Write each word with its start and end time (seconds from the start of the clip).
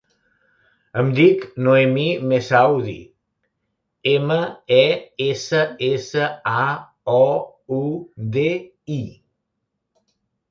Em 0.99 1.09
dic 1.17 1.41
Noemí 1.65 2.05
Messaoudi: 2.29 2.95
ema, 4.13 4.37
e, 4.77 4.81
essa, 5.27 5.61
essa, 5.89 6.25
a, 6.53 6.65
o, 7.19 7.25
u, 7.83 7.85
de, 8.37 8.47
i. 8.99 9.01